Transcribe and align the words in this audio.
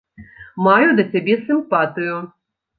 Маю 0.67 0.89
да 1.01 1.05
цябе 1.17 1.35
сімпатыю. 1.45 2.19